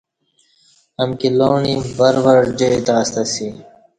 امکی 1.01 1.29
لوݨے 1.37 1.73
ور 1.97 2.15
ور 2.25 2.39
جائی 2.57 2.79
ستہ 2.85 3.21
اسی 3.27 3.47